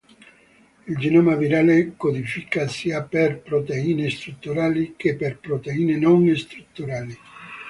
[0.87, 7.15] Il genoma virale codifica sia per proteine strutturali che per proteine non strutturali.